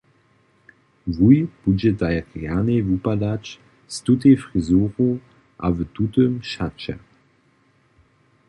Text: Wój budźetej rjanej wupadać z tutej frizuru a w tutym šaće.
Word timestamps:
Wój 1.07 1.47
budźetej 1.65 2.17
rjanej 2.35 2.83
wupadać 2.87 3.43
z 3.87 3.95
tutej 4.05 4.37
frizuru 4.43 5.09
a 5.65 5.67
w 5.75 5.77
tutym 5.95 6.31
šaće. 6.51 6.93